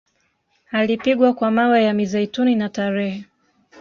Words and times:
Alipigwa 0.71 1.33
kwa 1.33 1.51
mawe 1.51 1.83
ya 1.83 1.93
mizeituni 1.93 2.55
na 2.55 2.69
tarehe 2.69 3.25